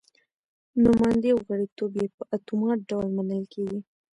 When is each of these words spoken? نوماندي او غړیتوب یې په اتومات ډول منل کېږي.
نوماندي 0.83 1.29
او 1.33 1.39
غړیتوب 1.47 1.91
یې 1.99 2.07
په 2.15 2.23
اتومات 2.35 2.79
ډول 2.89 3.07
منل 3.15 3.43
کېږي. 3.53 3.79